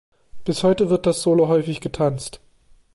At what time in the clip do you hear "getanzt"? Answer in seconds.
1.79-2.39